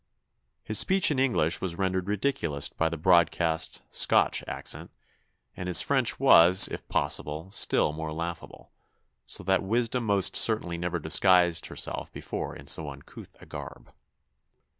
His 0.63 0.79
speech 0.79 1.11
in 1.11 1.19
English 1.19 1.61
was 1.61 1.77
rendered 1.77 2.07
ridiculous 2.07 2.69
by 2.69 2.89
the 2.89 2.97
broadest 2.97 3.83
Scotch 3.91 4.43
accent, 4.47 4.89
and 5.55 5.67
his 5.67 5.79
French 5.83 6.19
was, 6.19 6.67
if 6.67 6.87
possible, 6.87 7.51
still 7.51 7.93
more 7.93 8.11
laughable, 8.11 8.71
so 9.27 9.43
that 9.43 9.61
wisdom 9.61 10.03
most 10.07 10.35
certainly 10.35 10.79
never 10.79 10.97
disguised 10.97 11.67
herself 11.67 12.11
before 12.11 12.55
in 12.55 12.65
so 12.65 12.89
uncouth 12.89 13.37
a 13.39 13.45
garb. 13.45 13.93